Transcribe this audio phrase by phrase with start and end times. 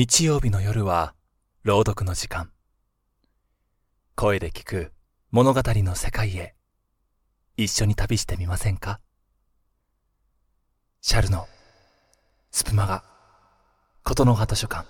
[0.00, 1.16] 日曜日の夜は
[1.64, 2.52] 朗読の時間。
[4.14, 4.92] 声で聞く
[5.32, 6.54] 物語の世界へ。
[7.56, 9.00] 一緒に旅してみませんか？
[11.00, 11.48] シャルの
[12.52, 13.02] スプマガ
[14.04, 14.86] 琴の葉図書館。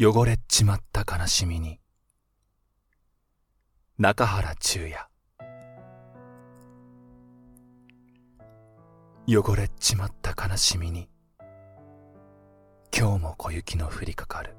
[0.00, 1.80] 汚れちまった悲しみに。
[3.98, 5.08] 中原中也。
[9.26, 11.08] 汚れちまった悲しみに。
[12.96, 14.54] 今日も小雪の降りかかる。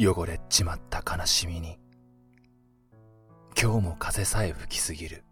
[0.00, 1.78] 汚れちまった悲しみに。
[3.56, 5.22] 今日も風さえ吹きすぎる。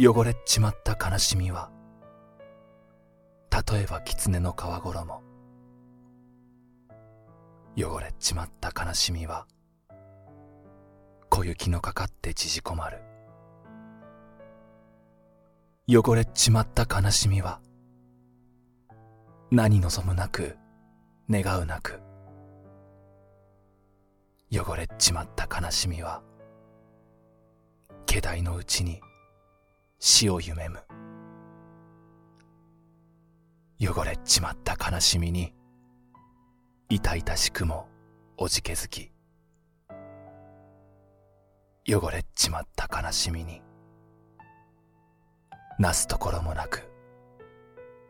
[0.00, 1.70] 汚れちまった悲しみは
[3.58, 5.22] 例えば狐の皮衣
[7.76, 9.46] 汚れちまった悲しみは
[11.28, 12.98] 小雪のかかって縮こまる。
[15.88, 17.60] 汚れちまった悲しみは
[19.50, 20.56] 何望むなく
[21.28, 22.00] 願うなく。
[24.52, 26.22] 汚れちまった悲しみは
[28.06, 29.00] 気代のうちに
[29.98, 30.78] 死を夢む。
[33.80, 35.54] 汚れちまった悲しみに
[36.88, 37.86] 痛々しくも
[38.36, 39.12] おじけづき
[41.86, 43.62] 汚れちまった悲しみに
[45.78, 46.90] なすところもなく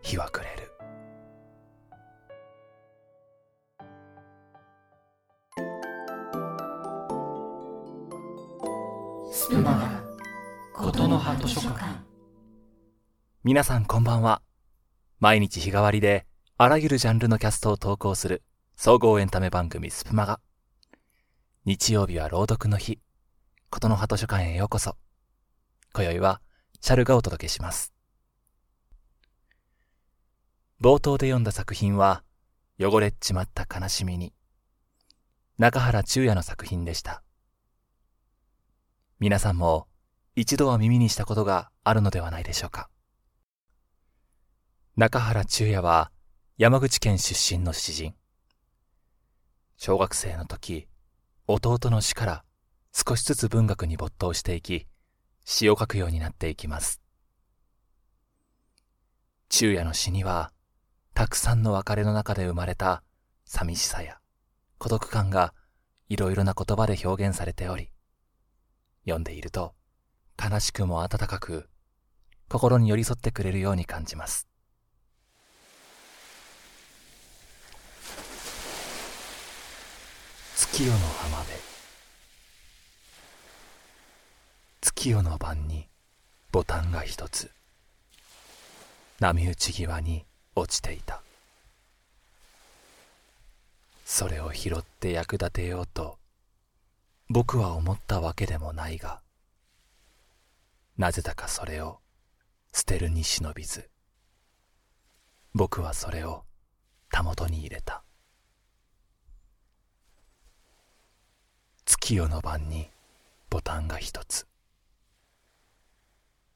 [0.01, 0.73] 日は暮れる。
[9.31, 10.03] スプマガ
[10.73, 11.85] 琴の葉図書館。
[13.45, 14.41] 皆さんこんばんは
[15.21, 16.27] 毎日日替わりで
[16.59, 18.45] あらゆるジャンルのキャストを投稿する
[18.77, 20.39] 総合エンタメ番組スプマガ。
[21.65, 23.01] 日曜日は朗読の日、
[23.69, 24.95] ことの葉図書館へようこそ。
[25.93, 26.41] 今宵は
[26.81, 27.93] シャルがお届けします。
[30.81, 32.23] 冒頭で読んだ作品は、
[32.79, 34.33] 汚れっちまった悲しみに、
[35.59, 37.25] 中原中也の作品でした。
[39.19, 39.89] 皆さんも
[40.37, 42.89] 一度は耳にしたことがあるのではないでしょうか。
[44.99, 46.11] 中原中也は
[46.57, 48.17] 山口県出身の詩人。
[49.77, 50.89] 小学生の時、
[51.47, 52.45] 弟の死から
[52.93, 54.89] 少しずつ文学に没頭していき、
[55.45, 57.01] 詩を書くようになっていきます。
[59.49, 60.51] 中也の詩には、
[61.15, 63.05] たくさんの別れの中で生まれた
[63.45, 64.19] 寂しさや
[64.79, 65.55] 孤独感が
[66.09, 67.93] いろいろな言葉で表現されており、
[69.05, 69.77] 読んでいると
[70.37, 71.69] 悲しくも温かく
[72.49, 74.48] 心に寄り添ってくれるように感じます。
[80.79, 81.59] 月夜の浜辺
[84.81, 85.89] 月夜の晩に
[86.53, 87.51] ボタンが一つ
[89.19, 90.25] 波打ち際に
[90.55, 91.21] 落ちていた。
[94.05, 96.17] それを拾って役立てようと
[97.29, 99.21] 僕は思ったわけでもないが
[100.97, 101.99] なぜだかそれを
[102.73, 103.91] 捨てるに忍びず
[105.55, 106.45] 僕はそれを
[107.11, 108.05] たもとに入れた。
[111.91, 112.91] 月夜の晩に
[113.49, 114.47] ボタンが一つ。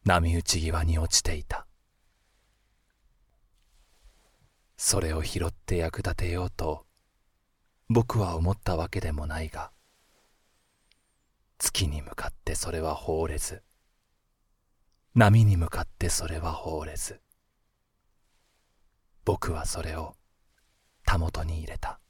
[0.04, 1.66] 波打ち際に落ちていた。
[4.76, 6.84] それを拾って役立てようと
[7.88, 9.70] 僕は思ったわけでもないが
[11.56, 13.62] 月に向かってそれは放れず
[15.14, 17.20] 波に向かってそれは放れず
[19.24, 20.14] 僕はそれを
[21.06, 22.01] たもとに入れた。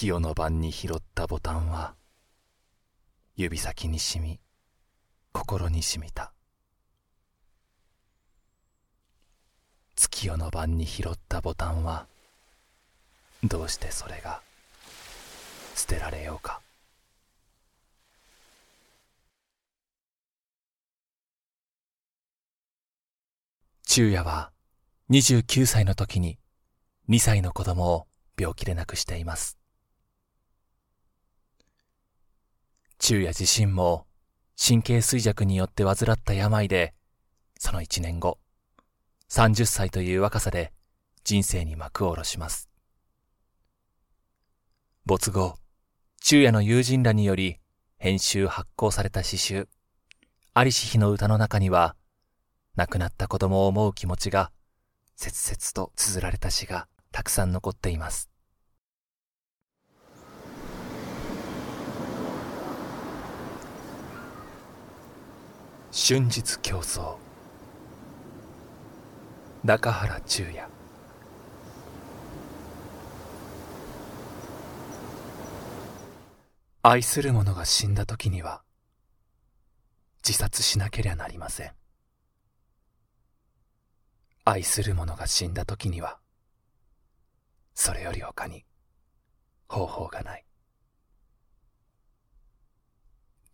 [0.00, 1.94] 月夜の晩に拾ったボタンは
[3.36, 4.40] 指先にしみ
[5.32, 6.32] 心にしみた。
[9.96, 12.06] 月夜の晩に拾ったボタンは
[13.44, 14.40] どうしてそれが
[15.74, 16.62] 捨てられようか。
[23.86, 24.50] 昼夜は
[25.10, 26.38] 29歳の時に
[27.10, 28.06] 2歳の子供を
[28.38, 29.59] 病気で亡くしています。
[33.02, 34.06] 昼夜自身も
[34.62, 36.94] 神経衰弱によって患った病で、
[37.58, 38.38] その一年後、
[39.30, 40.72] 30歳という若さで
[41.24, 42.68] 人生に幕を下ろします。
[45.06, 45.56] 没後、
[46.22, 47.56] 昼夜の友人らにより
[47.96, 49.66] 編集発行された詩集、
[50.52, 51.96] ありし日の歌の中には、
[52.76, 54.52] 亡くなった子供を思う気持ちが
[55.16, 58.29] 切々と綴られた詩がたくさん残っています。
[65.92, 67.16] 春日競争。
[69.64, 70.68] 中原中也。
[76.82, 78.62] 愛する者が死んだ時には
[80.24, 81.72] 自殺しなけりゃなりません。
[84.44, 86.20] 愛する者が死んだ時には
[87.74, 88.64] それより他に
[89.66, 90.44] 方法がない。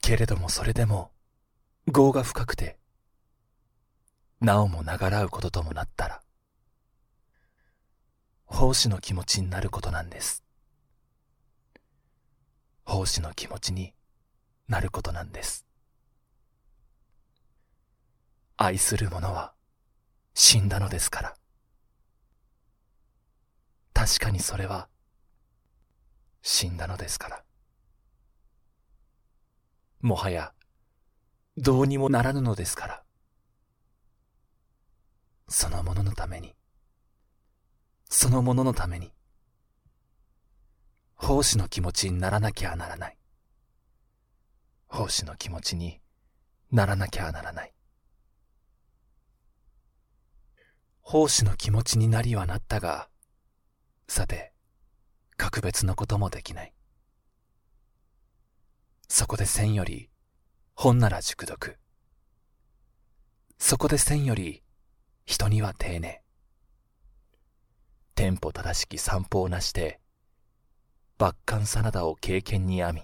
[0.03, 1.16] けれどもそれでも
[1.87, 2.79] 業が深くて
[4.41, 6.21] なおもながらうことともなったら
[8.47, 10.45] 奉仕の気持ちになることなんです。
[12.85, 13.93] 奉仕の気持ちに
[14.69, 15.67] なることなんです。
[18.57, 19.53] 愛する者は
[20.35, 21.35] 死んだのですから。
[23.93, 24.89] 確かにそれは
[26.43, 27.45] 死んだのですから。
[30.01, 30.53] もはや
[31.59, 33.03] どうにもならぬのですから。
[35.49, 36.55] そのもののために。
[38.11, 39.13] そのもののために。
[41.15, 43.19] 奉仕の気持ちにならなきゃならない。
[44.87, 46.01] 奉仕の気持ちに
[46.71, 47.73] ならなきゃならない。
[51.01, 53.09] 奉仕の気持ちになりはなったが
[54.09, 54.53] さて
[55.37, 56.75] 格別のこともできない。
[59.09, 60.11] そこで線より
[60.79, 61.79] 本なら熟読。
[63.59, 64.63] そこで線より
[65.25, 66.23] 人には丁寧。
[68.15, 70.01] テンポ正しき散歩をなして
[71.19, 73.03] 抜艦真田を経験に編み。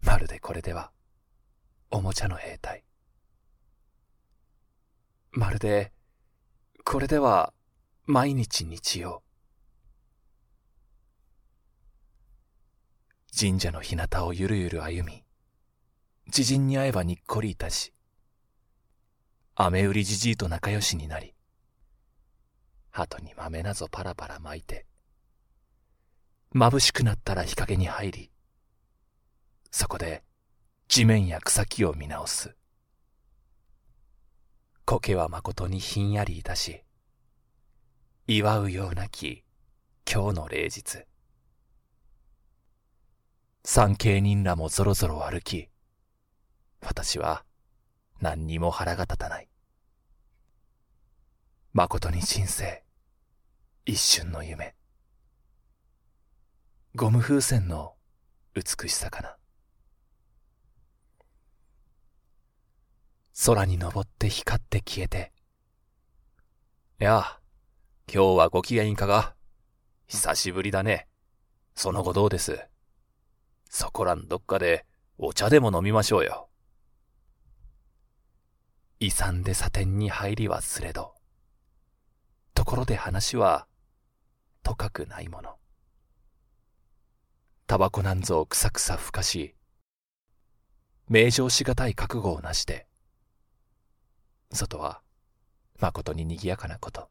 [0.00, 0.90] まるでこれでは
[1.90, 2.82] おもちゃの兵隊。
[5.32, 5.92] まるで
[6.82, 7.52] これでは
[8.06, 9.22] 毎日日曜。
[13.38, 15.23] 神社の日向をゆるゆる歩み
[16.30, 17.92] 知人に会えばにっこりいたし
[19.54, 21.34] 雨売りじじいと仲良しになり
[22.90, 24.86] 鳩に豆なぞパラパラ巻いて
[26.54, 28.30] 眩しくなったら日陰に入り
[29.70, 30.22] そこで
[30.86, 32.54] 地面や草木を見直す。
[34.84, 36.82] 苔はまことにひんやりいたし
[38.28, 39.42] 祝うようなき
[40.08, 41.04] 今日の礼日。
[43.64, 45.68] 参詣人らもぞろぞろ歩き
[46.86, 47.44] 私は
[48.20, 49.48] 何にも腹が立たない。
[51.72, 52.84] 誠に人生
[53.84, 54.74] 一瞬の夢。
[56.94, 57.94] ゴム風船の
[58.54, 59.36] 美しさかな。
[63.46, 65.32] 空に登って光って消えて。
[67.00, 67.40] いや
[68.12, 69.34] 今日はご機嫌いかが。
[70.06, 71.08] 久しぶりだね。
[71.74, 72.60] その後どうです？
[73.68, 74.86] そこらんどっかで
[75.18, 76.48] お茶でも飲みましょうよ。
[79.04, 81.14] 遺産で茶店に入りはすれど、
[82.54, 83.66] ところで話は、
[84.62, 85.56] とかくないもの。
[87.66, 89.54] タバコなんぞをくさくさふかし、
[91.08, 92.86] 名状しがたい覚悟をなして、
[94.50, 95.02] 外は、
[95.80, 97.10] まことに賑やかなこと。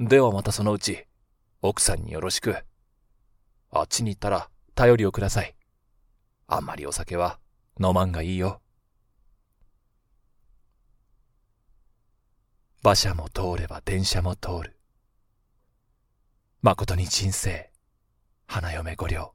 [0.00, 1.06] ではまたそのうち、
[1.62, 2.56] 奥さんによろしく。
[3.70, 5.56] あっちに行ったら頼りをください。
[6.46, 7.38] あんまりお酒は
[7.80, 8.60] 飲まんがいいよ。
[12.88, 14.78] 馬車も通れば電車も通る。
[16.62, 17.70] 誠に人生、
[18.46, 19.34] 花嫁御寮。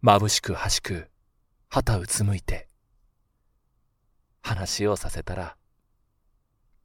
[0.00, 1.10] 眩しくはしく、
[1.68, 2.68] 旗うつむいて、
[4.42, 5.56] 話をさせたら、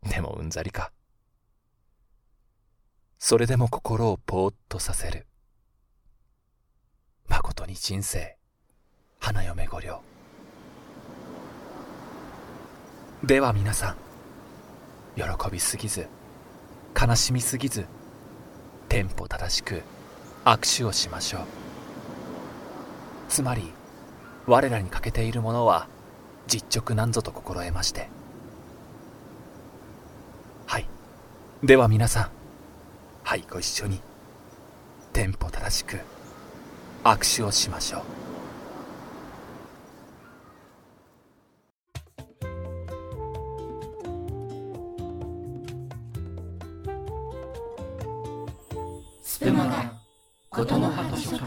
[0.10, 0.92] でもうんざりか。
[3.20, 5.28] それでも心をぽーっとさせる。
[7.28, 8.40] 誠に人生、
[9.20, 10.09] 花嫁御寮。
[13.24, 13.96] では皆さん、
[15.18, 16.08] 喜びすぎず、
[17.00, 17.86] 悲しみすぎず、
[18.88, 19.82] テンポ正しく
[20.46, 21.42] 握手をしましょう。
[23.28, 23.74] つまり、
[24.48, 25.88] 我らに欠けているものは
[26.48, 28.10] 実直なんぞと心得まして。
[30.66, 30.88] はい。
[31.62, 32.30] では皆さん、
[33.24, 34.00] はいご一緒に
[35.12, 36.00] テンポ正しく
[37.04, 38.29] 握手をしましょう
[49.40, 49.94] つてもな
[50.50, 51.46] ことの葉図書館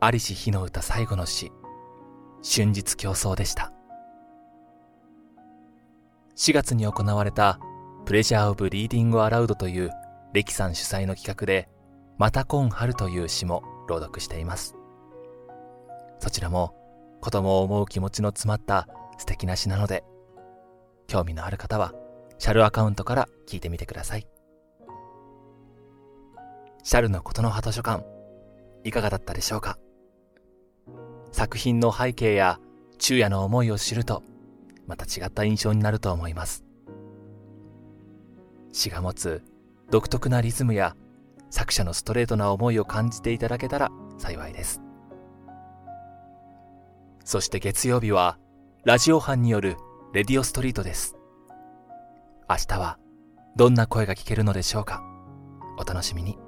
[0.00, 1.52] 在りし日の歌最後の詩。
[2.42, 3.74] 春日競争でした。
[6.34, 7.60] 4月に行われた
[8.06, 9.90] プレジャー・オブ・リーディング・アラウドという
[10.32, 11.68] 歴キさん主催の企画で
[12.16, 14.76] また今春という詩も朗読しています。
[16.20, 16.74] そちらも
[17.20, 18.88] 子供を思う気持ちの詰まった
[19.18, 20.04] 素敵な詩なので
[21.12, 21.92] 興味のある方は、
[22.38, 24.26] シャルアカウントから聞いてみてください。
[26.82, 28.02] シャルのことの葉図書館、
[28.82, 29.78] いかがだったでしょうか？
[31.30, 32.58] 作品の背景や
[32.98, 34.22] 昼夜の思いを知ると、
[34.86, 36.64] また違った印象になると思います。
[38.72, 39.42] 詩が持つ
[39.90, 40.96] 独特なリズムや
[41.50, 44.80] 作者のストレートな思いを感じていただけたら幸いです。
[47.22, 48.38] そして月曜日は
[48.84, 49.76] ラジオ班による
[50.12, 51.16] レディオストリートです。
[52.46, 52.98] 明日は
[53.56, 55.02] どんな声が聞けるのでしょうか？
[55.78, 56.38] お楽しみに。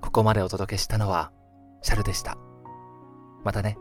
[0.00, 1.30] ここまでお届けしたのは
[1.82, 2.36] シャルでした。
[3.44, 3.78] またね。